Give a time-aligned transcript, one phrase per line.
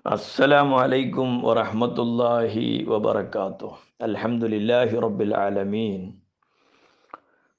[0.00, 2.54] السلام عليكم ورحمة الله
[2.88, 3.72] وبركاته.
[4.00, 6.16] الحمد لله رب العالمين.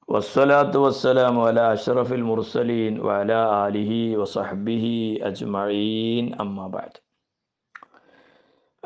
[0.10, 4.86] والصلاة والسلام على أشرف المرسلين وعلى آله وصحبه
[5.22, 6.42] أجمعين.
[6.42, 6.98] أما بعد.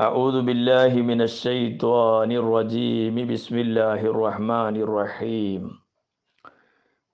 [0.03, 3.15] أعوذ بالله من الشيطان الرجيم.
[3.15, 5.61] بسم الله الرحمن الرحيم.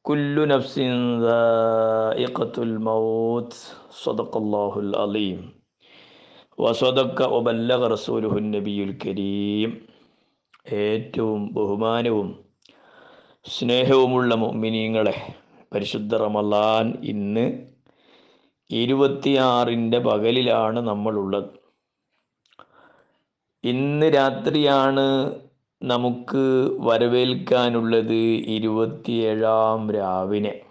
[0.02, 0.80] كل نفس
[1.22, 3.54] ذائقة الموت.
[3.94, 5.61] صدق الله الأليم
[6.62, 7.22] വസദക്ക
[8.40, 9.86] നബിയുൽ കരീം.
[10.74, 12.46] ഏറ്റവും ബഹുമാനവും
[13.46, 15.34] സ്നേഹവുമുള്ള മുഅ്മിനീങ്ങളെ
[15.74, 17.66] പരിശുദ്ധ റമലാൻ ഇന്ന്
[18.72, 21.50] ഇരുപത്തിയാറിന്റെ പകലിലാണ് നമ്മളുള്ളത്.
[23.64, 25.36] ഇന്ന് രാത്രിയാണ്
[25.84, 30.62] നമുക്ക് വരവേൽക്കാനുള്ളത് ഇരുപത്തിയേഴാം രാവിനെ.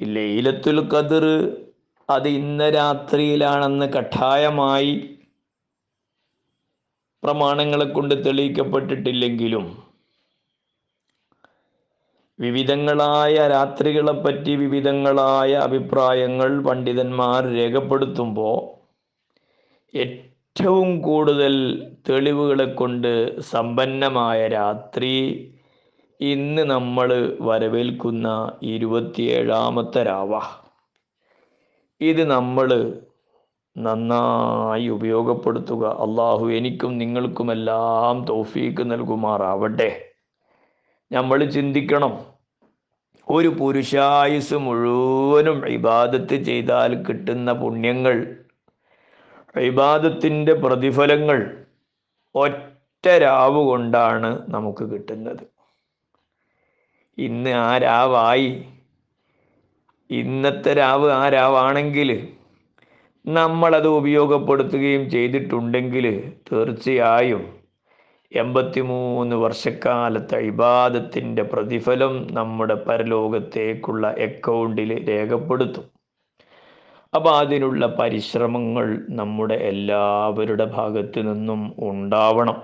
[0.00, 1.56] ലൈലത്തുൽ ഖദർ
[2.08, 4.92] അത് ഇന്ന് രാത്രിയിലാണെന്ന് കഠായമായി
[7.22, 9.86] പ്രമാണങ്ങളെ കൊണ്ട് തെളിയിക്കപ്പെട്ടിട്ടില്ലെങ്കിലും
[12.38, 18.58] വിവിധങ്ങളായ രാത്രികളെപ്പറ്റി വിവിധങ്ങളായ അഭിപ്രായങ്ങൾ പണ്ഡിതന്മാർ രേഖപ്പെടുത്തുമ്പോൾ
[19.94, 21.54] ഏറ്റവും കൂടുതൽ
[22.08, 25.14] തെളിവുകളെ കൊണ്ട് സമ്പന്നമായ രാത്രി
[26.20, 28.28] ഇന്ന് നമ്മൾ വരവേൽക്കുന്ന
[28.62, 30.32] ഇരുപത്തിയേഴാമത്തെ രാവ.
[32.00, 32.98] ഇത് നമ്മൾ
[33.78, 35.86] നന്നായി ഉപയോഗപ്പെടുത്തുക.
[35.86, 40.04] അള്ളാഹു എനിക്കും നിങ്ങൾക്കുമെല്ലാം തോഫീക്ക് നൽകുമാറാവട്ടെ.
[41.12, 42.18] നമ്മൾ ചിന്തിക്കണം.
[43.30, 48.36] ഒരു പുരുഷായുസ് മുഴുവനും ഇബാദത്ത് ചെയ്താൽ കിട്ടുന്ന പുണ്യങ്ങൾ
[49.56, 51.64] ഇബാദത്തിന്റെ പ്രതിഫലങ്ങൾ
[52.34, 55.46] ഒറ്റ രാവ് കൊണ്ടാണ് നമുക്ക് കിട്ടുന്നത്.
[57.18, 58.64] ഇന്ന് ആ രാവായി
[60.10, 62.28] ഇന്നത്തെ രാവ് ആ രാവാണെങ്കിൽ
[63.26, 67.56] നമ്മളത് ഉപയോഗപ്പെടുത്തുകയും ചെയ്തിട്ടുണ്ടെങ്കിൽ തീർച്ചയായും
[68.36, 75.84] എൺപത്തിമൂന്ന് വർഷക്കാലത്തെ ഇബാദത്തിന്റെ പ്രതിഫലം നമ്മുടെ പരലോകത്തേക്കുള്ള അക്കൗണ്ടിൽ രേഖപ്പെടുത്തും.
[77.14, 82.62] അപ്പോൾ അതിനുള്ള പരിശ്രമങ്ങൾ നമ്മുടെ എല്ലാവരുടെ ഭാഗത്തു നിന്നും ഉണ്ടാവണം.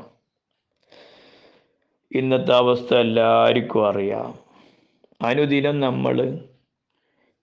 [2.13, 4.35] ഇന്നത്തെ അവസ്ഥ എല്ലാവർക്കും അറിയാം.
[5.23, 6.39] അനുദിനം നമ്മൾ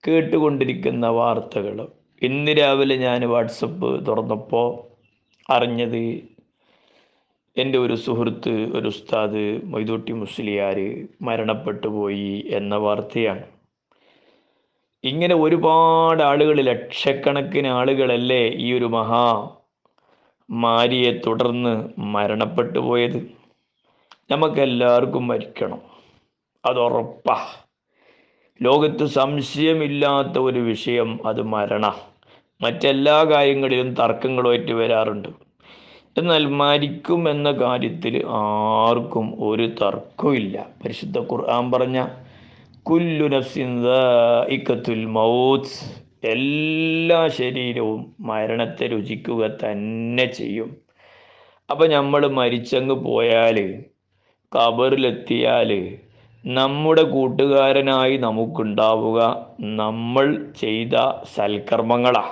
[0.08, 1.88] കേട്ടുകൊണ്ടിരിക്കുന്ന വാർത്തകൾ.
[2.22, 4.68] ഇന്ന് രാവിലെ ഞാൻ വാട്സപ്പ് തുറന്നപ്പോൾ
[5.52, 6.20] അറിഞ്ഞത്
[7.56, 13.42] എന്റെ ഒരു സുഹൃത്ത് ഒരു ഉസ്താദ് മൊയ്തൂട്ടി മുസ്ലിയാർ മരണപ്പെട്ടു പോയി എന്ന വാർത്തയാണ്.
[15.04, 19.48] ഇങ്ങനെ ഒരുപാട് ആളുകൾ ലക്ഷക്കണക്കിന് ആളുകളല്ലേ ഈ ഒരു മഹാ
[20.50, 23.30] മാരിയെ തുടർന്ന് മരണപ്പെട്ടു പോയത്?
[24.30, 25.80] നമുക്കെല്ലാവർക്കും മരിക്കണം.
[26.64, 27.36] അതുറപ്പാ
[28.62, 31.94] ലോകത്ത് സംശയമില്ലാത്ത ഒരു വിഷയം അത് മരണ.
[32.62, 35.28] മറ്റെല്ലാ കാര്യങ്ങളിലും തർക്കങ്ങളുമായിട്ട് വരാറുണ്ട്.
[36.18, 42.06] എന്നാൽ മരിക്കും എന്ന കാര്യത്തിൽ ആർക്കും ഒരു തർക്കമില്ല പരിശുദ്ധ ഖുർആൻ പറഞ്ഞ
[42.82, 43.70] കുല്ലു നഫ്സിൻ
[45.12, 45.74] മൗത്ത്.
[46.26, 50.76] എല്ലാ ശരീരവും മരണത്തെ രുചിക്കുക തന്നെ ചെയ്യും.
[51.70, 53.84] അപ്പം നമ്മൾ മരിച്ചങ്ങ് പോയാൽ
[54.52, 55.70] കബറിലെത്തിയാൽ
[56.46, 60.92] നമ്മുടെ കൂട്ടുകാരനായി നമുക്കുണ്ടാവുക നമ്മൾ ചെയ്ത
[61.36, 62.22] സൽക്കർമ്മങ്ങളാ.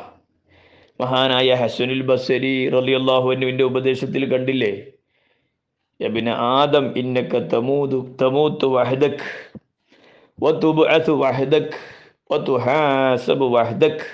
[1.01, 4.87] മഹാനായ ഹസനുൽ ബസരി റലിയല്ലാഹുവിന്റെ ഉപദേശത്തിൽ കണ്ടില്ലേ?
[6.03, 9.29] യബിന ആദം ഇന്നക്ക തമൂതു തമൂത്ത് വഹദക്
[10.43, 11.79] വതുബ്അതു വഹദക്
[12.33, 14.07] വതുഹാസബു വഹദക്.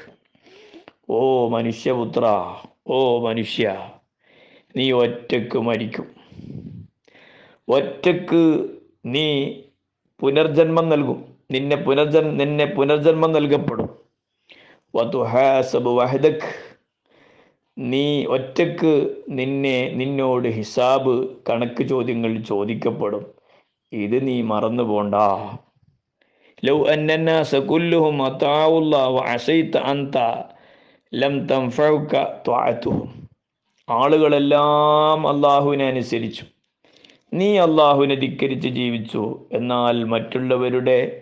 [1.10, 2.24] ഓ മനുഷ്യപുത്ര
[2.86, 3.90] ഓ മനുഷ്യ
[4.76, 6.06] നീ ഒറ്റയ്ക്ക് മരിക്കും.
[7.68, 8.68] ഒറ്റയ്ക്ക്
[9.06, 9.28] നീ
[10.20, 11.18] പുനർജന്മം നൽകും.
[11.50, 13.88] നിന്നെ പുനർജൻ നിന്നെ പുനർജന്മം നൽകപ്പെടും.
[17.78, 18.92] നീ ഒറ്റയ്ക്ക്
[19.28, 23.24] നിന്നെ നിന്നോട് ഹിസാബ് കണക്ക് ചോദ്യങ്ങൾ ചോദിക്കപ്പെടും.
[23.92, 25.14] ഇത് നീ മറന്നു പോണ്ട.
[26.64, 30.16] ലൗ അന്നന്നാസ കുല്ലുഹും അതാവുല്ലാഹു അസൈത അന്ത
[31.14, 31.46] ലം
[32.46, 33.28] ത്വഅതുഹും.
[33.88, 36.44] ആളുകളെല്ലാം അള്ളാഹുവിനെ അനുസരിച്ചു.
[37.34, 39.22] നീ അള്ളാഹുവിനെ ധിക്കരിച്ച് ജീവിച്ചു.
[39.52, 41.20] എന്നാൽ മറ്റുള്ളവരുടെ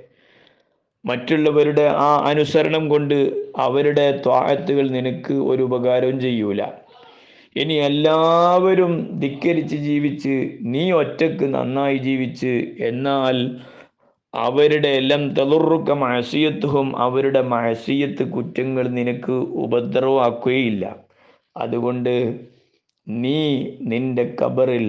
[1.04, 3.14] മറ്റുള്ളവരുടെ ആ അനുസരണം കൊണ്ട്
[3.56, 6.62] അവരുടെ ത്വാഴത്തുകൾ നിനക്ക് ഒരു ഉപകാരവും ചെയ്യൂല.
[7.56, 13.56] ഇനി എല്ലാവരും ധിക്കരിച്ച് ജീവിച്ച് നീ ഒറ്റയ്ക്ക് നന്നായി ജീവിച്ച് എന്നാൽ
[14.34, 20.96] അവരുടെ എല്ലാം തെളുറുക്ക മഴസീയത്തും അവരുടെ മഴസീയത്ത് കുറ്റങ്ങൾ നിനക്ക് ഉപദ്രവമാക്കുകയില്ല.
[21.56, 22.14] അതുകൊണ്ട്
[23.08, 23.38] നീ
[23.80, 24.86] നിന്റെ കബറിൽ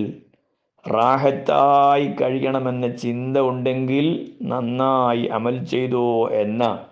[0.91, 6.85] റാഹത്തായി കഴിയണമെന്ന ചിന്ത ഉണ്ടെങ്കിൽ നന്നായി അമൽ ചെയ്തോ എന്ന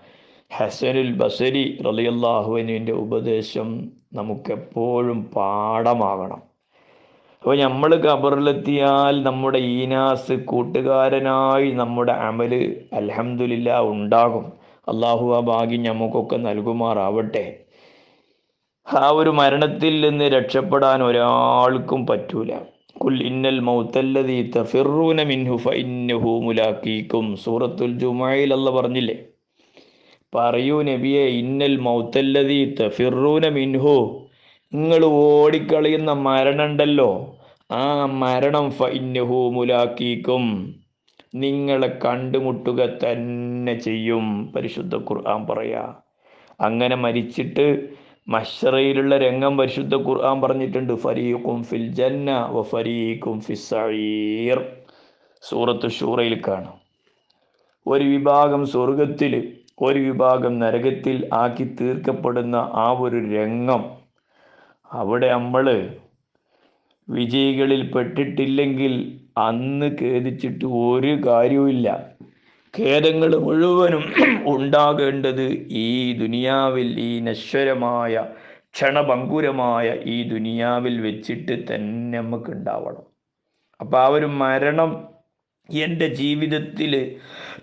[0.58, 6.42] ഹസനുൽ ബസരി റലിയല്ലാഹുവിന്റെ ഉപദേശം നമുക്കെപ്പോഴും പാഠമാകണം
[7.44, 12.54] അപ്പോൾ നമ്മൾ ഖബറിലെത്തിയാൽ നമ്മുടെ ഈനാസ് കൂട്ടുകാരനായി നമ്മുടെ അമൽ
[12.94, 14.54] അലഹമില്ല ഉണ്ടാകും.
[14.88, 17.60] അള്ളാഹു ആ ഭാഗ്യം നമുക്കൊക്കെ നൽകുമാറാവട്ടെ.
[18.94, 22.60] ആ ഒരു മരണത്തിൽ നിന്ന് രക്ഷപ്പെടാൻ ഒരാൾക്കും പറ്റൂല.
[23.06, 25.24] കുൽ ഇന്നൽ മൗത്തല്ലതി തഫിറൂന
[28.72, 29.24] പറഞ്ഞില്ലേ?
[30.36, 31.78] പറയൂ നബിയെ ഇന്നൽ
[33.50, 34.28] മിൻഹു.
[34.74, 37.38] നിങ്ങൾ ഓടിക്കളയുന്ന മരണമുണ്ടല്ലോ.
[37.72, 40.76] ആ മരണം ഫഇന്നഹു മുലാഖീക്കും.
[41.36, 45.96] നിങ്ങളെ കണ്ടുമുട്ടുക തന്നെ ചെയ്യും പരിശുദ്ധ ഖുർആൻ പറയാ.
[46.62, 47.90] അങ്ങനെ മരിച്ചിട്ട്
[48.28, 50.94] മഷറയിലുള്ള രംഗം പരിശുദ്ധ ഖുർആൻ പറഞ്ഞിട്ടുണ്ട്.
[50.94, 54.60] ഫരീഖും ഫിൽ ജന്ന വ ഫരീഖും ഫിസ്സഈർ
[55.42, 56.78] സൂറത്ത് ഷൂറയിൽ കാണാം.
[57.88, 59.34] ഒരു വിഭാഗം സ്വർഗത്തിൽ
[59.82, 63.84] ഒരു വിഭാഗം നരകത്തിൽ ആക്കി തീർക്കപ്പെടുന്ന ആ ഒരു രംഗം
[64.92, 65.66] അവിടെ നമ്മൾ
[67.10, 68.94] വിജയികളിൽ പെട്ടിട്ടില്ലെങ്കിൽ
[69.38, 71.88] അന്ന് ഖേദിച്ചിട്ട് ഒരു കാര്യവുമില്ല.
[72.74, 74.04] ഖേദങ്ങൾ മുഴുവനും
[74.54, 75.46] ഉണ്ടാകേണ്ടത്
[75.82, 75.88] ഈ
[76.22, 78.14] ദുനിയാവിൽ ഈ നശ്വരമായ
[78.76, 83.06] ക്ഷണഭങ്കുരമായ ഈ ദുനിയാവിൽ വെച്ചിട്ട് തന്നെ നമുക്ക് ഉണ്ടാവണം
[83.80, 84.92] അപ്പം ആ ഒരു മരണം
[85.70, 86.94] എന്റെ ജീവിതത്തിൽ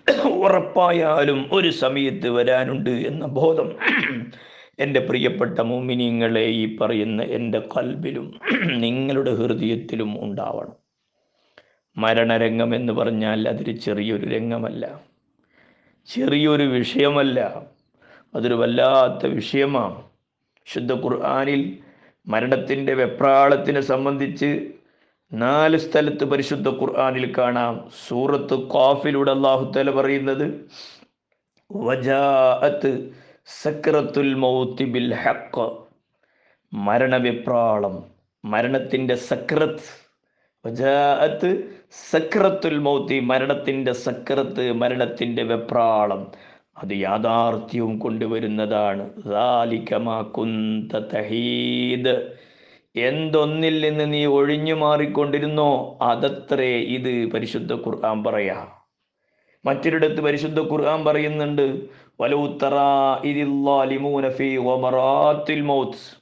[0.45, 3.69] ഉറപ്പായാലും ഒരു സമയത്ത് വരാനുണ്ട് എന്ന ബോധം
[4.85, 8.27] എന്റെ പ്രിയപ്പെട്ട മോമിനിയങ്ങളെ ഈ പറയുന്ന എന്റെ കൽബിലും
[8.85, 10.75] നിങ്ങളുടെ ഹൃദയത്തിലും ഉണ്ടാവണം.
[11.99, 14.83] മരണരംഗം എന്ന് പറഞ്ഞാൽ അതൊരു ചെറിയൊരു രംഗമല്ല.
[16.07, 17.39] ചെറിയൊരു വിഷയമല്ല.
[18.33, 19.99] അതൊരു വല്ലാത്ത വിഷയമാണ്.
[20.67, 21.61] ശുദ്ധ ഖുർആാനിൽ
[22.27, 24.49] മരണത്തിന്റെ വെപ്രാളത്തിനെ സംബന്ധിച്ച്
[25.31, 27.75] നാല് സ്ഥലത്ത് പരിശുദ്ധ ഖുർആാനിൽ കാണാം.
[28.07, 30.45] സൂറത്ത് ഖാഫിലൂടെ അള്ളാഹുത്തല പറയുന്നത്
[31.69, 32.91] വജാഅത്ത്
[33.63, 34.31] സക്രത്തുൽ
[34.95, 35.67] ബിൽ ഹക്ക്
[36.71, 37.95] മരണവിപ്രാളം
[38.43, 39.87] മരണത്തിന്റെ സക്രത്ത്.
[40.65, 41.49] വജാഅത്ത്
[41.91, 46.31] സക്രത്തുൽ മൗത്തി മരണത്തിന്റെ സക്രത്ത് മരണത്തിന്റെ വെപ്രാളം.
[46.77, 49.09] അത് യാഥാർത്ഥ്യവും കൊണ്ടുവരുന്നതാണ്.
[51.15, 52.33] തഹീദ്.
[52.95, 58.67] എന്തൊന്നിൽ നിന്ന് നീ ഒഴിഞ്ഞു മാറിക്കൊണ്ടിരുന്നോ അതത്രേ ഇത് പരിശുദ്ധ ഖുർആൻ പറയാ.
[59.65, 61.85] മറ്റൊരിടത്ത് പരിശുദ്ധ ഖുർആൻ പറയുന്നുണ്ട്
[62.21, 62.75] വലൂത്തറ
[63.25, 66.18] ഇതില്ലാലിമൂനഫി ഒമറാത്തിൽ മൗത്ത്.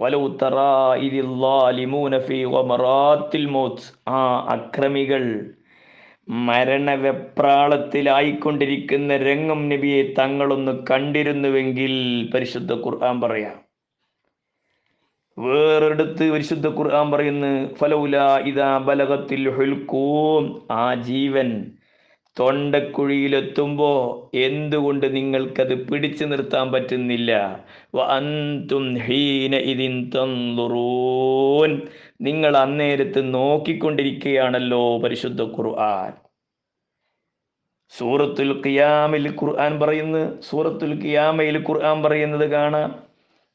[0.00, 4.00] വലൗ തറാ ഇതില്ലാലിമൂന ഫീ വമറാത്തിൽ മൗത്ത്.
[4.08, 5.50] ആ അക്രമികൾ
[6.28, 13.70] മരണവെപ്രാളത്തിലായിക്കൊണ്ടിരിക്കുന്ന രംഗം നബിയെ തങ്ങളൊന്ന് കണ്ടിരുന്നുവെങ്കിൽ പരിശുദ്ധ ഖുർആൻ പറയാം.
[15.38, 21.72] വേറെടുത്ത് പരിശുദ്ധ ഖുർആൻ പറയുന്നു ഫലൗല ഇതാ ബലകത്തിൽ ഹുൽക്കൂം ആ ജീവൻ
[22.38, 27.60] തൊണ്ടക്കുഴിയിലെത്തുമ്പോൾ എന്തുകൊണ്ട് നിങ്ങൾക്കത് പിടിച്ചു നിർത്താൻ പറ്റുന്നില്ല?
[28.98, 29.56] ഹീന
[32.20, 36.12] നിങ്ങൾ അന്നേരത്ത് നോക്കിക്കൊണ്ടിരിക്കുകയാണല്ലോ പരിശുദ്ധ ഖുർആൻ.
[37.98, 43.02] സൂറത്തുൽ ഖിയാമിൽ ഖുർആൻ പറയുന്നു സൂറത്തുൽ ഖിയാമയിൽ ഖുർആൻ പറയുന്നത് കാണാം.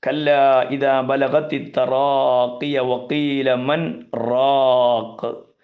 [0.07, 0.31] കല്ല
[0.71, 5.54] ഇതാ ബലഗത്തി തറാഖിയ വഖീല മൻ റാഖ്.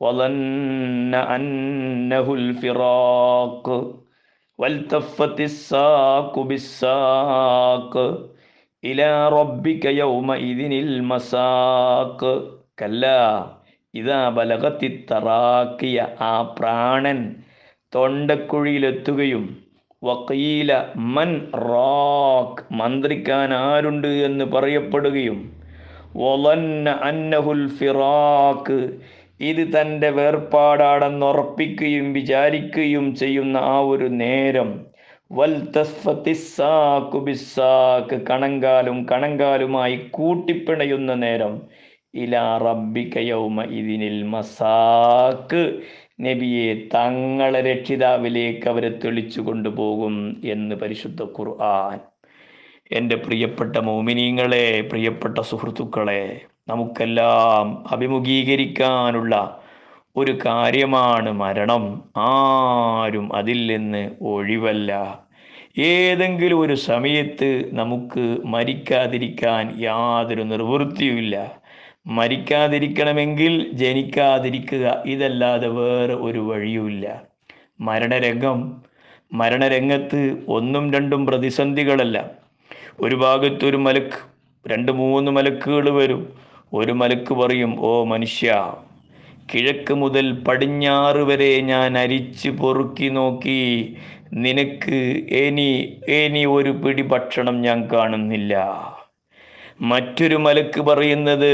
[0.00, 3.66] وظن أنه الفراق
[4.58, 7.92] والتفت الساق بالساق
[8.84, 12.20] إلى ربك يومئذ المساق
[12.76, 13.24] كلا
[13.94, 17.20] ഇതാ ബലകത്തി തറാക്കിയ ആ പ്രാണൻ
[17.92, 19.44] തൊണ്ടക്കുഴിയിലെത്തുകയും
[20.02, 20.70] വക്കീല
[21.14, 21.30] മൻ
[21.64, 25.38] റാക്ക് മന്ത്രിക്കാൻ ആരുണ്ട് എന്ന് പറയപ്പെടുകയും
[26.26, 28.78] ഒലന്ന അന്നഹുൽ ഫിറാക്ക്
[29.41, 34.85] ഇത് തന്റെ വേർപാടാണെന്ന് ഉറപ്പിക്കുകയും വിചാരിക്കുകയും ചെയ്യുന്ന ആ ഒരു നേരം.
[35.31, 41.61] വൽ തസ്ഫത്തിസാക്കു ബിസാക്ക് കണങ്കാലും കണങ്കാലുമായി കൂട്ടിപ്പിണയുന്ന നേരം.
[42.13, 45.81] ഇലാ റബ്ബിക്കയൗമ യൗമ ഇതിനിൽ മസാക്ക്
[46.21, 51.99] നബിയെ തങ്ങളെ രക്ഷിതാവിലേക്ക് അവരെ തെളിച്ചു കൊണ്ടുപോകും എന്ന് പരിശുദ്ധ ഖുർആൻ.
[52.91, 59.61] എന്റെ പ്രിയപ്പെട്ട മോമിനീങ്ങളെ പ്രിയപ്പെട്ട സുഹൃത്തുക്കളെ നമുക്കെല്ലാം അഭിമുഖീകരിക്കാനുള്ള
[60.15, 62.03] ഒരു കാര്യമാണ് മരണം.
[62.17, 65.19] ആരും അതിൽ നിന്ന് ഒഴിവല്ല.
[65.77, 71.51] ഏതെങ്കിലും ഒരു സമയത്ത് നമുക്ക് മരിക്കാതിരിക്കാൻ യാതൊരു നിർവൃത്തിയുമില്ല.
[72.07, 77.21] മരിക്കാതിരിക്കണമെങ്കിൽ ജനിക്കാതിരിക്കുക ഇതല്ലാതെ വേറെ ഒരു വഴിയുമില്ല.
[77.79, 78.81] മരണരംഗം
[79.33, 82.29] മരണരംഗത്ത് ഒന്നും രണ്ടും പ്രതിസന്ധികളല്ല.
[83.01, 84.19] ഒരു ഭാഗത്തൊരു മലക്ക്
[84.67, 86.50] രണ്ട് മൂന്ന് മലക്കുകൾ വരും.
[86.71, 88.49] ഒരു മലക്ക് പറയും ഓ മനുഷ്യ
[89.51, 93.61] കിഴക്ക് മുതൽ പടിഞ്ഞാറ് വരെ ഞാൻ അരിച്ച് പൊറുക്കി നോക്കി.
[94.43, 94.99] നിനക്ക്
[95.41, 95.69] ഇനി
[96.17, 98.53] ഇനി ഒരു പിടി ഭക്ഷണം ഞാൻ കാണുന്നില്ല.
[99.91, 101.53] മറ്റൊരു മലക്ക് പറയുന്നത്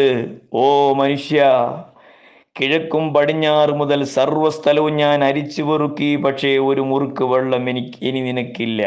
[0.64, 0.66] ഓ
[1.02, 1.40] മനുഷ്യ
[2.56, 8.84] കിഴക്കും പടിഞ്ഞാറ് മുതൽ സർവസ്ഥലവും ഞാൻ അരിച്ചു പൊറുക്കി പക്ഷേ ഒരു മുറുക്ക് വെള്ളം എനിക്ക് ഇനി നിനക്കില്ല.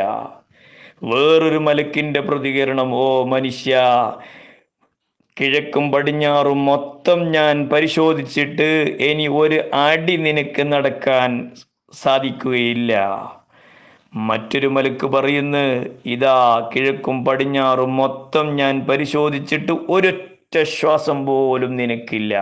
[1.11, 3.75] വേറൊരു മലക്കിന്റെ പ്രതികരണം ഓ മനുഷ്യ
[5.37, 8.69] കിഴക്കും പടിഞ്ഞാറും മൊത്തം ഞാൻ പരിശോധിച്ചിട്ട്
[9.09, 11.31] ഇനി ഒരു അടി നിനക്ക് നടക്കാൻ
[11.93, 12.93] സാധിക്കുകയില്ല.
[14.29, 15.65] മറ്റൊരു മലക്ക് പറയുന്നു
[16.15, 16.37] ഇതാ
[16.73, 22.35] കിഴക്കും പടിഞ്ഞാറും മൊത്തം ഞാൻ പരിശോധിച്ചിട്ട് ഒരൊറ്റ ശ്വാസം പോലും നിനക്കില്ല.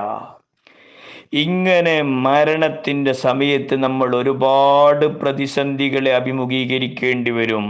[1.44, 7.66] ഇങ്ങനെ മരണത്തിന്റെ സമയത്ത് നമ്മൾ ഒരുപാട് പ്രതിസന്ധികളെ അഭിമുഖീകരിക്കേണ്ടി വരും.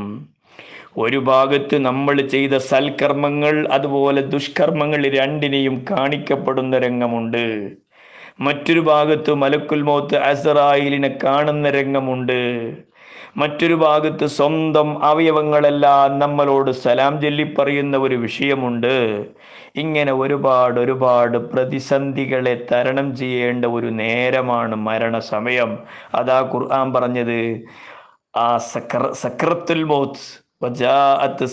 [0.97, 7.71] ഒരു ഭാഗത്ത് നമ്മൾ ചെയ്ത സൽക്കർമ്മങ്ങൾ അതുപോലെ ദുഷ്കർമ്മങ്ങൾ രണ്ടിനെയും കാണിക്കപ്പെടുന്ന രംഗമുണ്ട്.
[8.40, 12.73] മറ്റൊരു ഭാഗത്ത് മലക്കുൽ മൗത്ത് അസറായിലിനെ കാണുന്ന രംഗമുണ്ട്.
[13.37, 19.25] മറ്റൊരു ഭാഗത്ത് സ്വന്തം അവയവങ്ങളെല്ലാം നമ്മളോട് സലാം ചൊല്ലി പറയുന്ന ഒരു വിഷയമുണ്ട്.
[19.76, 25.78] ഇങ്ങനെ ഒരുപാട് ഒരുപാട് പ്രതിസന്ധികളെ തരണം ചെയ്യേണ്ട ഒരു നേരമാണ് മരണസമയം.
[26.14, 27.61] അതാ ഖുർആൻ പറഞ്ഞത്
[28.37, 31.46] ആ സക്ര സക്രത്തുൽ മൗത്ത് വജാഅത്ത്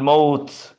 [0.00, 0.76] മൗത്ത്.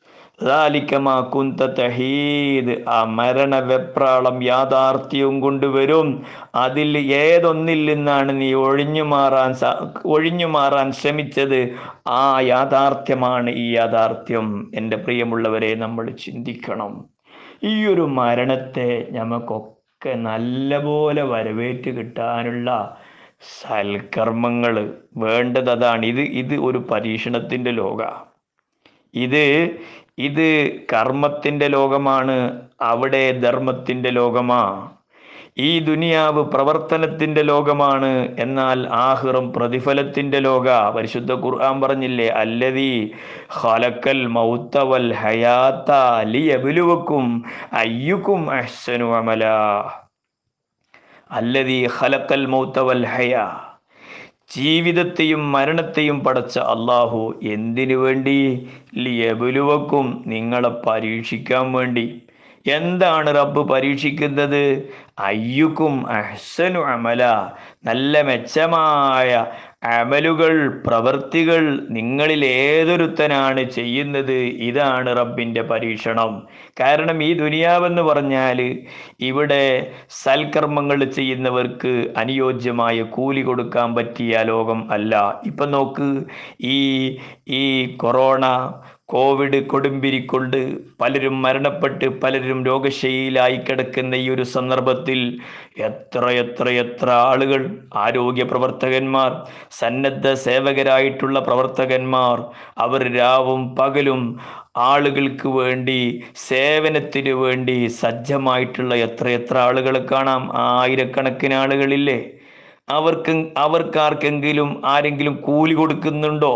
[1.80, 2.90] തഹീദ്.
[2.90, 6.24] ആ മരണ വെപ്രാളം യാഥാർത്ഥ്യവും കൊണ്ടുവരും.
[6.56, 9.56] അതിൽ ഏതൊന്നിൽ നിന്നാണ് നീ ഒഴിഞ്ഞു മാറാൻ
[10.06, 11.70] ഒഴിഞ്ഞു മാറാൻ ശ്രമിച്ചത്?
[12.08, 14.72] ആ യാഥാർത്ഥ്യമാണ് ഈ യാഥാർത്ഥ്യം.
[14.76, 17.06] എന്റെ പ്രിയമുള്ളവരെ നമ്മൾ ചിന്തിക്കണം.
[17.64, 22.98] ഈ ഒരു മരണത്തെ നമുക്കൊക്കെ നല്ലപോലെ വരവേറ്റ് കിട്ടാനുള്ള
[23.42, 24.76] സൽക്കർമ്മങ്ങൾ
[25.18, 26.06] വേണ്ടത് അതാണ്.
[26.06, 28.02] ഇത് ഇത് ഒരു പരീക്ഷണത്തിന്റെ ലോക.
[29.14, 29.44] ഇത്
[30.20, 30.48] ഇത്
[30.94, 32.36] കർമ്മത്തിന്റെ ലോകമാണ്
[32.82, 34.62] അവിടെ ധർമ്മത്തിന്റെ ലോകമാ.
[35.60, 40.68] ഈ ദുനിയാവ് പ്രവർത്തനത്തിന്റെ ലോകമാണ് എന്നാൽ ആഹിറം പ്രതിഫലത്തിന്റെ ലോക.
[40.90, 42.92] പരിശുദ്ധ ഖുർആൻ പറഞ്ഞില്ലേ അല്ലതി
[43.50, 45.92] ഹലക്കൽ മൗത്തവൽ ഹയാത്ത ഹയാത്ത
[46.26, 47.26] ലിയബ്ലുവക്കും
[47.74, 49.10] അയ്യുക്കും അഹ്സനു
[51.32, 53.60] അല്ലതി ഖലക്കൽ മൗത്തവൽ ഹയാ.
[54.58, 58.70] ജീവിതത്തെയും മരണത്തെയും പടച്ച അള്ളാഹു എന്തിനു വേണ്ടി?
[58.98, 62.22] ലിയബുലുവക്കും നിങ്ങളെ പരീക്ഷിക്കാൻ വേണ്ടി.
[62.68, 64.90] എന്താണ് റബ്ബ് പരീക്ഷിക്കുന്നത്?
[65.20, 67.52] അയ്യുക്കും അഹ്സനു അമല.
[67.86, 69.46] നല്ല മെച്ചമായ
[69.84, 70.54] അമലുകൾ
[70.86, 76.32] പ്രവൃത്തികൾ നിങ്ങളിൽ ഏതൊരുത്തനാണ് ചെയ്യുന്നത് ഇതാണ് റബ്ബിന്റെ പരീക്ഷണം.
[76.82, 78.60] കാരണം ഈ ദുനിയാവെന്ന് പറഞ്ഞാൽ
[79.20, 79.62] ഇവിടെ
[80.24, 85.42] സൽക്കർമ്മങ്ങൾ ചെയ്യുന്നവർക്ക് അനുയോജ്യമായ കൂലി കൊടുക്കാൻ പറ്റിയ ലോകം അല്ല.
[85.46, 86.10] ഇപ്പം നോക്ക്
[86.62, 86.80] ഈ
[87.48, 87.64] ഈ
[87.96, 88.46] കൊറോണ
[89.10, 90.58] കോവിഡ് കൊടുമ്പിരിക്കൊണ്ട്
[91.02, 95.20] പലരും മരണപ്പെട്ട് പലരും രോഗശൈലിയിലായി കിടക്കുന്ന ഈ ഒരു സന്ദർഭത്തിൽ
[95.78, 97.62] എത്ര എത്ര എത്ര ആളുകൾ
[97.96, 99.32] ആരോഗ്യ പ്രവർത്തകന്മാർ
[99.72, 102.38] സന്നദ്ധ സേവകരായിട്ടുള്ള പ്രവർത്തകന്മാർ
[102.78, 104.24] അവർ രാവും പകലും
[104.78, 106.00] ആളുകൾക്ക് വേണ്ടി
[106.50, 110.44] സേവനത്തിന് വേണ്ടി സജ്ജമായിട്ടുള്ള എത്ര എത്ര ആളുകളെ കാണാം?
[110.56, 112.20] ആയിരക്കണക്കിന് ആളുകളില്ലേ?
[112.90, 116.54] അവർക്ക് അവർക്കാർക്കെങ്കിലും ആരെങ്കിലും കൂലി കൊടുക്കുന്നുണ്ടോ?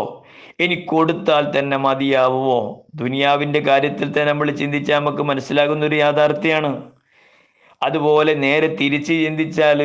[0.62, 2.60] ഇനി കൊടുത്താൽ തന്നെ മതിയാവുമോ?
[2.94, 6.70] ദുനിയാവിന്റെ കാര്യത്തിൽ തന്നെ നമ്മൾ ചിന്തിച്ചാൽ നമുക്ക് മനസ്സിലാകുന്ന ഒരു യാഥാർത്ഥ്യമാണ്
[7.82, 9.80] അതുപോലെ നേരെ തിരിച്ച് ചിന്തിച്ചാൽ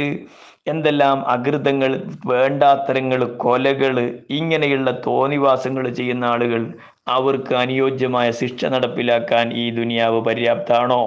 [0.71, 1.91] എന്തെല്ലാം അകൃതങ്ങൾ
[2.25, 3.95] വേണ്ടാത്തരങ്ങൾ കൊലകൾ
[4.29, 6.61] ഇങ്ങനെയുള്ള തോന്നിവാസങ്ങൾ ചെയ്യുന്ന ആളുകൾ
[7.07, 11.01] അവർക്ക് അനുയോജ്യമായ ശിക്ഷ നടപ്പിലാക്കാൻ ഈ ദുനിയാവ് പര്യാപ്തമാണോ?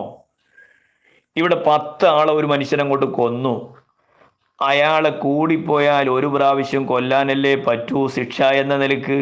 [1.36, 3.54] ഇവിടെ പത്ത് ആളെ ഒരു മനുഷ്യനെ കൊണ്ട് കൊന്നു.
[4.58, 9.20] അയാളെ കൂടിപ്പോയാൽ ഒരു പ്രാവശ്യം കൊല്ലാനല്ലേ പറ്റൂ ശിക്ഷ എന്ന നിലയ്ക്ക്?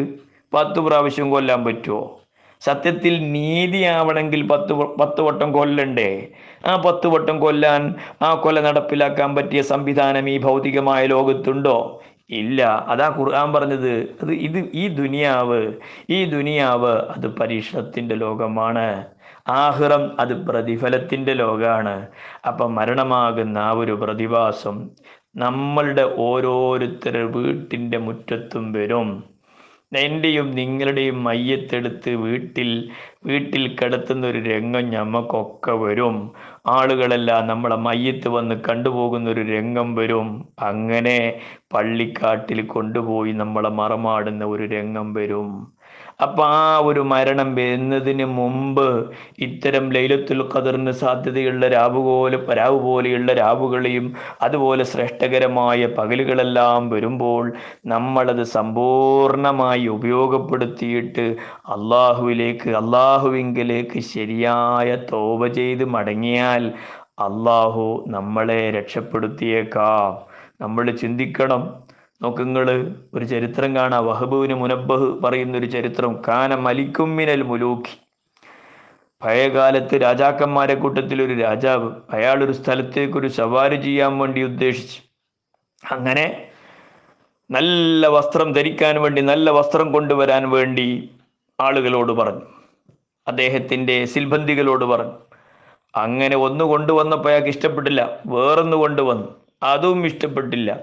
[0.53, 2.15] പത്ത് പ്രാവശ്യം കൊല്ലാൻ പറ്റുമോ
[2.61, 6.27] സത്യത്തിൽ നീതിയാവണമെങ്കിൽ പത്ത് പത്ത് വട്ടം കൊല്ലണ്ടേ?
[6.65, 12.01] ആ പത്ത് വട്ടം കൊല്ലാൻ ആ കൊല നടപ്പിലാക്കാൻ പറ്റിയ സംവിധാനം ഈ ഭൗതികമായ ലോകത്തുണ്ടോ?
[12.29, 12.85] ഇല്ല.
[12.87, 13.91] അതാ ഖുർആൻ പറഞ്ഞത്.
[14.23, 15.73] അത് ഇത് ഈ ദുനിയാവ്
[16.09, 19.07] ഈ ദുനിയാവ് അത് പരീക്ഷണത്തിന്റെ ലോകമാണ്.
[19.47, 22.07] ആഹ്റം അത് പ്രതിഫലത്തിന്റെ ലോകമാണ്.
[22.47, 24.89] അപ്പം മരണമാകുന്ന ആ ഒരു പ്രതിഭാസം
[25.35, 29.38] നമ്മളുടെ ഓരോരുത്തരുടെ വീട്ടിന്റെ മുറ്റത്തും വരും.
[29.91, 32.69] എന്റെയും നിങ്ങളുടെയും മയ്യത്തെടുത്ത് വീട്ടിൽ
[33.25, 36.31] വീട്ടിൽ കിടത്തുന്ന ഒരു രംഗം ഞമ്മക്കൊക്കെ വരും.
[36.67, 40.27] ആളുകളെല്ലാം നമ്മളെ മയ്യത്ത് വന്ന് കണ്ടുപോകുന്ന ഒരു രംഗം വരും.
[40.59, 41.17] അങ്ങനെ
[41.73, 45.49] പള്ളിക്കാട്ടിൽ കൊണ്ടുപോയി നമ്മളെ മറമാടുന്ന ഒരു രംഗം വരും.
[46.21, 48.87] അപ്പം ആ ഒരു മരണം വരുന്നതിന് മുമ്പ്
[49.37, 57.53] ഇത്തരം ലൈലത്തുൽ ഖദറിന് സാധ്യതയുള്ള രാവ് പോലെ രാവ് പോലെയുള്ള രാവുകളെയും അതുപോലെ ശ്രേഷ്ഠകരമായ പകലുകളെല്ലാം വരുമ്പോൾ
[57.85, 61.35] നമ്മളത് സമ്പൂർണമായി ഉപയോഗപ്പെടുത്തിയിട്ട്
[61.67, 66.73] അള്ളാഹുവിലേക്ക് അള്ളാഹുവിങ്കിലേക്ക് ശരിയായ തോപ ചെയ്ത് മടങ്ങിയാൽ
[67.19, 70.11] അള്ളാഹു നമ്മളെ രക്ഷപ്പെടുത്തിയേക്കാം.
[70.61, 71.61] നമ്മൾ ചിന്തിക്കണം
[72.21, 74.05] നോക്കുങ്ങൾ ഒരു ചരിത്രം കാണാം.
[74.05, 77.97] വഹബുവിന് മുനബഹ് പറയുന്ന ഒരു ചരിത്രം കാന മലിക്കുമ്മിനൽ മുലൂഖി.
[79.25, 85.01] പഴയകാലത്ത് രാജാക്കന്മാരെ കൂട്ടത്തിൽ ഒരു രാജാവ് അയാൾ ഒരു സ്ഥലത്തേക്ക് ഒരു സവാരി ചെയ്യാൻ വേണ്ടി ഉദ്ദേശിച്ചു.
[85.91, 86.45] അങ്ങനെ
[87.51, 91.09] നല്ല വസ്ത്രം ധരിക്കാൻ വേണ്ടി നല്ല വസ്ത്രം കൊണ്ടുവരാൻ വേണ്ടി
[91.59, 92.41] ആളുകളോട് പറഞ്ഞു.
[93.27, 95.11] അദ്ദേഹത്തിന്റെ സിൽബന്ധികളോട് പറഞ്ഞു.
[95.95, 98.19] അങ്ങനെ ഒന്ന് കൊണ്ടുവന്നപ്പോൾ അയാൾക്ക് ഇഷ്ടപ്പെട്ടില്ല.
[98.27, 99.27] വേറൊന്ന് കൊണ്ടുവന്നു.
[99.63, 100.77] അതും ഇഷ്ടപ്പെട്ടില്ല.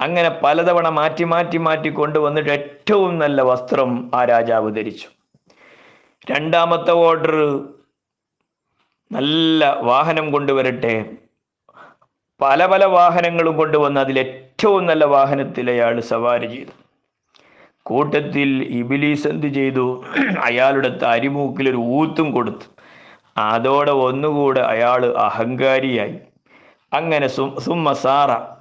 [0.00, 5.08] അങ്ങനെ പലതവണ മാറ്റി മാറ്റി മാറ്റി കൊണ്ടുവന്നിട്ട് ഏറ്റവും നല്ല വസ്ത്രം ആ രാജാവ് ധരിച്ചു.
[6.30, 7.34] രണ്ടാമത്തെ ഓർഡർ
[9.12, 10.94] നല്ല വാഹനം കൊണ്ടുവരട്ടെ.
[12.40, 16.74] പല പല വാഹനങ്ങളും കൊണ്ടുവന്ന് അതിൽ ഏറ്റവും നല്ല വാഹനത്തിൽ അയാൾ സവാരി ചെയ്തു.
[17.82, 20.04] കൂട്ടത്തിൽ ഇബിലീസ് എന്ത് ചെയ്തു?
[20.44, 22.66] അയാളുടെ തരിമൂക്കിൽ ഒരു ഊത്തും കൊടുത്തു.
[23.38, 26.18] അതോടെ ഒന്നുകൂടെ അയാൾ അഹങ്കാരിയായി.
[26.92, 27.26] അങ്ങനെ
[27.66, 28.59] സുമ്മ സാറ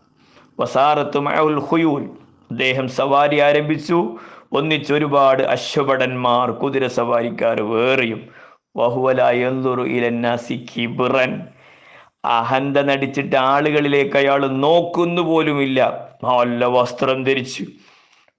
[0.60, 1.20] വസാറത്ത്
[2.52, 4.18] അദ്ദേഹം സവാരി ആരംഭിച്ചു.
[4.54, 8.22] ഒന്നിച്ചൊരുപാട് അശ്വഭടന്മാർ കുതിര സവാരിക്കാർ വേറെയും.
[9.84, 10.56] ഇലന്നാസി
[12.26, 16.10] അഹന്ത നടിച്ചിട്ട് ആളുകളിലേക്ക് അയാൾ നോക്കുന്നു പോലുമില്ല.
[16.24, 17.66] നല്ല വസ്ത്രം ധരിച്ചു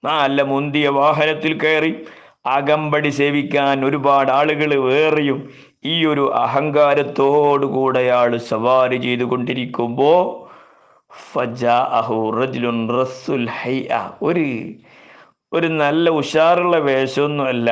[0.03, 2.05] നല്ല മുന്തിയ വാഹനത്തിൽ കയറി
[2.45, 5.49] അകമ്പടി സേവിക്കാൻ ഒരുപാട് ആളുകൾ വേറെയും.
[5.85, 10.40] ഈ ഒരു അഹങ്കാരത്തോടുകൂടെ അയാൾ സവാരി ചെയ്തുകൊണ്ടിരിക്കുമ്പോൾ
[14.21, 14.73] ഒരു
[15.53, 17.71] ഒരു നല്ല ഉഷാറുള്ള വേഷമൊന്നുമല്ല.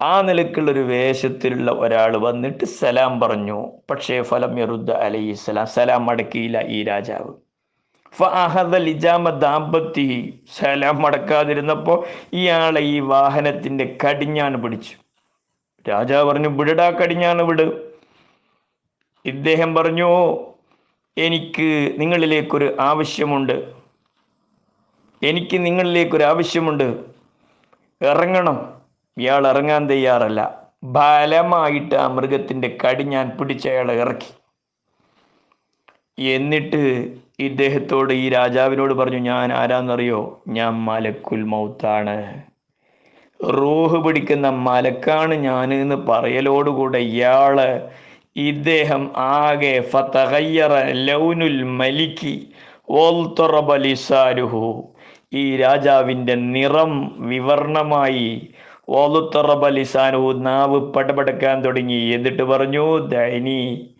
[0.00, 3.72] ആ നിലക്കുള്ളൊരു വേഷത്തിലുള്ള ഒരാൾ വന്നിട്ട് സലാം പറഞ്ഞു.
[3.90, 7.32] പക്ഷേ ഫലം യറുദ്ദ അലൈഹി സ്വലാം സലാം മടക്കിയില്ല ഈ രാജാവ്.
[9.30, 14.96] ദാമ്പത്തി സലാം മടക്കാതിരുന്നപ്പോൾ ഇയാളെ ഈ വാഹനത്തിന്റെ കടിഞ്ഞാണ് പിടിച്ചു.
[15.90, 17.92] രാജാവ് പറഞ്ഞു വിടടാ കടിഞ്ഞാണ് വിട്.
[19.24, 20.36] ഇദ്ദേഹം പറഞ്ഞു
[21.18, 23.72] എനിക്ക് നിങ്ങളിലേക്കൊരു ആവശ്യമുണ്ട്.
[25.22, 27.04] എനിക്ക് നിങ്ങളിലേക്കൊരു ആവശ്യമുണ്ട്.
[28.02, 28.72] ഇറങ്ങണം.
[29.18, 30.66] ഇയാൾ ഇറങ്ങാൻ തയ്യാറല്ല.
[30.84, 34.34] ബലമായിട്ട് ആ മൃഗത്തിന്റെ കടി ഞാൻ പിടിച്ചയാളെ ഇറക്കി.
[36.22, 40.42] എന്നിട്ട് ഇദ്ദേഹത്തോട് ഈ രാജാവിനോട് പറഞ്ഞു ഞാൻ ആരാന്നറിയോ?
[40.48, 42.42] ഞാൻ മലക്കുൽ മൗത്താണ്.
[43.44, 47.88] റൂഹ് പിടിക്കുന്ന മലക്കാണ് ഞാൻ എന്ന് പറയലോടുകൂടെ ഇയാൾ
[48.36, 52.48] ഇദ്ദേഹം ആകെ ഫതഹയ്യറ ലൗനുൽ മലിക്കി
[52.90, 54.84] ഓൽത്തറബലിസാരുഹു
[55.32, 58.48] ഈ രാജാവിന്റെ നിറം വിവർണമായി
[58.88, 62.02] ഓലുത്തറബലിസാനുഹു നാവ് പടപടക്കാൻ തുടങ്ങി.
[62.14, 63.90] എന്നിട്ട് പറഞ്ഞു ദൈനി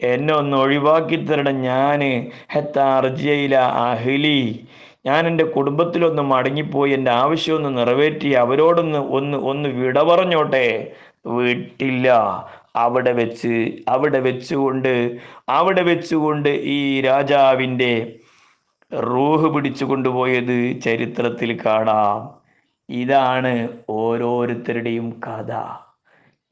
[0.00, 4.66] എന്നെ ഒന്ന് ഒഴിവാക്കി തരണം ഞാൻ ഹെത്താർജയില അഹ്ലി.
[5.06, 6.92] ഞാൻ എന്റെ കുടുംബത്തിലൊന്ന് മടങ്ങിപ്പോയി.
[6.92, 8.28] എന്റെ ആവശ്യമൊന്ന് നിറവേറ്റി.
[8.28, 10.90] അവരോടൊന്ന് ഒന്ന് ഒന്ന് വിട പറഞ്ഞോട്ടെ?
[11.26, 12.08] വിട്ടില്ല.
[12.84, 13.52] അവിടെ വെച്ച്
[13.88, 14.94] അവിടെ വെച്ചുകൊണ്ട്
[15.48, 17.92] അവിടെ വെച്ചുകൊണ്ട് ഈ രാജാവിന്റെ
[18.92, 22.20] റൂഹ് പിടിച്ചു കൊണ്ടുപോയത് ചരിത്രത്തിൽ കാണാം.
[22.88, 23.52] ഇതാണ്
[23.90, 25.52] ഓരോരുത്തരുടെയും കഥ.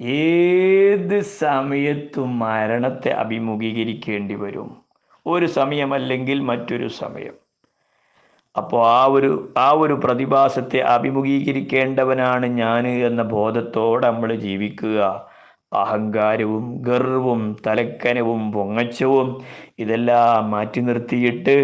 [0.00, 4.70] ഏത് സമയത്തും മരണത്തെ അഭിമുഖീകരിക്കേണ്ടി വരും?
[5.26, 7.36] ഒരു സമയമല്ലെങ്കിൽ മറ്റൊരു സമയം.
[8.54, 14.98] അപ്പോൾ ആ ഒരു ആ ഒരു പ്രതിഭാസത്തെ അഭിമുഖീകരിക്കേണ്ടവനാണ് ഞാൻ എന്ന ബോധത്തോടെ നമ്മൾ ജീവിക്കുക.
[15.76, 19.28] അഹങ്കാരവും ഗർവും തലക്കനവും പൊങ്ങച്ചവും
[19.78, 21.56] ഇതെല്ലാം മാറ്റി നിർത്തിയിട്ട്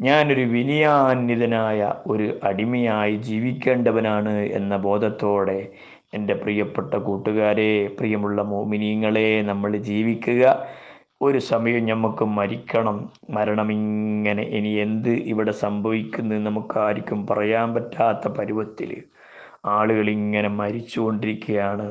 [0.00, 5.60] ഞാനൊരു വിനയാന്വിതനായ ഒരു അടിമയായി ജീവിക്കേണ്ടവനാണ് എന്ന ബോധത്തോടെ
[6.14, 10.44] എന്റെ പ്രിയപ്പെട്ട കൂട്ടുകാരെ പ്രിയമുള്ള മോമിനിയങ്ങളെ നമ്മൾ ജീവിക്കുക.
[11.22, 12.96] ഒരു സമയം നമുക്ക് മരിക്കണം.
[13.30, 18.90] മരണം ഇങ്ങനെ ഇനി എന്ത് ഇവിടെ സംഭവിക്കുന്നു നമുക്കാർക്കും പറയാൻ പറ്റാത്ത പരുവത്തിൽ
[19.76, 21.86] ആളുകൾ ഇങ്ങനെ മരിച്ചുകൊണ്ടിരിക്കുകയാണ്.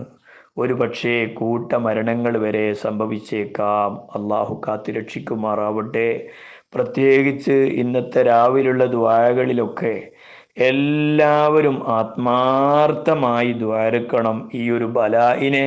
[0.60, 3.92] ഒരു പക്ഷേ കൂട്ടമരണങ്ങൾ വരെ സംഭവിച്ചേക്കാം.
[4.18, 6.10] അള്ളാഹു കാത്തിരക്ഷിക്കുമാറാവട്ടെ
[6.76, 9.94] പ്രത്യേകിച്ച് ഇന്നത്തെ രാവിലുള്ള ദ്വാരകളിലൊക്കെ
[10.68, 14.38] എല്ലാവരും ആത്മാർത്ഥമായി ദ്വാരക്കണം.
[14.56, 15.64] ഈ ഒരു ബലായിനെ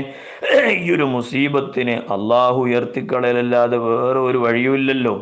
[0.80, 5.16] ഈ ഒരു മുസീബത്തിനെ അള്ളാഹു ഉയർത്തിക്കളയലല്ലാതെ വേറെ ഒരു വഴിയുമില്ലല്ലോ.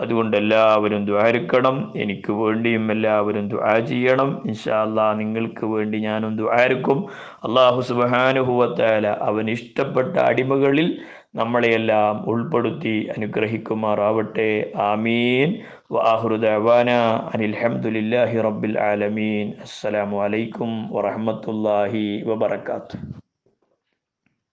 [0.00, 4.42] അതുകൊണ്ട് എല്ലാവരും ദ്വാരക്കണം എനിക്ക് വേണ്ടിയും എല്ലാവരും ദ്വാ ചെയ്യണം.
[4.46, 7.06] ഇൻഷാ നിങ്ങൾക്ക് വേണ്ടി ഞാനും ദ്വാരക്കും
[7.44, 10.98] അള്ളാഹു സുബാനുഹുവത്താല അവൻ ഇഷ്ടപ്പെട്ട അടിമകളിൽ
[11.34, 14.72] നമ്മളെയെല്ലാം ഉൾപ്പെടുത്തി അനുഗ്രഹിക്കുമാറാവട്ടെ.
[14.76, 15.58] ആമീൻ.
[15.92, 16.90] വാഹുദാന
[17.34, 19.52] അനിൽഹമുല്ലാഹി റബ്ബിൽ ആലമീൻ.
[19.60, 23.25] അസ്സലാമു അലൈക്കും വറഹമത്തല്ലാഹി വബർക്കാത്തു